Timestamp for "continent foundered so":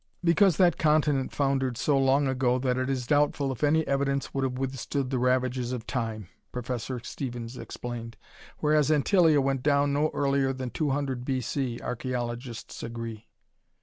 0.79-1.95